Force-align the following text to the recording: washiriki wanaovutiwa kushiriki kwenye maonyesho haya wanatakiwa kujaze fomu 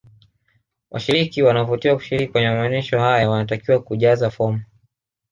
washiriki 0.91 1.43
wanaovutiwa 1.43 1.95
kushiriki 1.95 2.31
kwenye 2.31 2.49
maonyesho 2.49 2.99
haya 2.99 3.29
wanatakiwa 3.29 3.79
kujaze 3.83 4.29
fomu 4.29 4.61